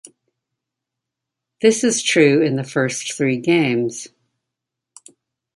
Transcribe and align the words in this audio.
This 1.61 1.83
is 1.83 2.01
true 2.01 2.41
in 2.41 2.55
the 2.55 2.63
first 2.63 3.13
three 3.13 3.37
games. 3.37 4.07